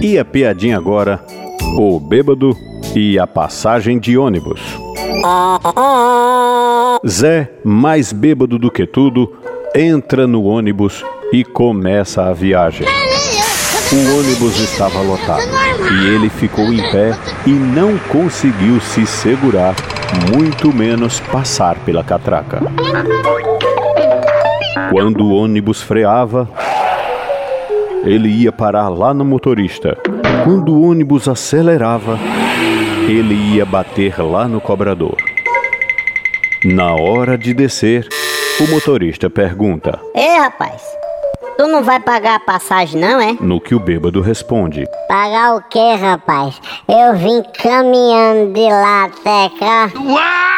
E 0.00 0.18
a 0.18 0.24
piadinha 0.24 0.76
agora: 0.76 1.20
o 1.76 1.98
bêbado 1.98 2.56
e 2.94 3.18
a 3.18 3.26
passagem 3.26 3.98
de 3.98 4.16
ônibus. 4.16 4.60
Zé, 7.06 7.50
mais 7.64 8.12
bêbado 8.12 8.58
do 8.58 8.70
que 8.70 8.86
tudo, 8.86 9.32
entra 9.74 10.26
no 10.26 10.44
ônibus 10.44 11.04
e 11.32 11.44
começa 11.44 12.24
a 12.24 12.32
viagem. 12.32 12.86
O 13.90 14.18
ônibus 14.18 14.60
estava 14.60 15.00
lotado 15.00 15.42
e 15.92 16.14
ele 16.14 16.28
ficou 16.28 16.72
em 16.72 16.82
pé 16.90 17.16
e 17.46 17.50
não 17.50 17.98
conseguiu 17.98 18.80
se 18.80 19.06
segurar, 19.06 19.74
muito 20.32 20.72
menos 20.72 21.20
passar 21.20 21.76
pela 21.80 22.04
catraca. 22.04 22.60
Quando 24.90 25.24
o 25.24 25.34
ônibus 25.34 25.82
freava, 25.82 26.48
ele 28.04 28.28
ia 28.28 28.52
parar 28.52 28.88
lá 28.88 29.12
no 29.12 29.24
motorista. 29.24 29.96
Quando 30.44 30.74
o 30.74 30.90
ônibus 30.90 31.28
acelerava, 31.28 32.18
ele 33.08 33.34
ia 33.34 33.64
bater 33.64 34.20
lá 34.20 34.46
no 34.46 34.60
cobrador. 34.60 35.16
Na 36.64 36.94
hora 36.94 37.38
de 37.38 37.54
descer, 37.54 38.06
o 38.60 38.66
motorista 38.68 39.30
pergunta: 39.30 40.00
Ei, 40.14 40.38
rapaz, 40.38 40.82
tu 41.56 41.66
não 41.66 41.82
vai 41.82 42.00
pagar 42.00 42.36
a 42.36 42.40
passagem, 42.40 43.00
não, 43.00 43.20
é? 43.20 43.36
No 43.40 43.60
que 43.60 43.74
o 43.74 43.80
bêbado 43.80 44.20
responde: 44.20 44.84
Pagar 45.08 45.56
o 45.56 45.62
quê, 45.62 45.94
rapaz? 45.94 46.60
Eu 46.88 47.16
vim 47.16 47.42
caminhando 47.62 48.52
de 48.52 48.68
lá 48.68 49.04
até 49.04 49.50
cá. 49.58 49.90
Uau! 49.96 50.57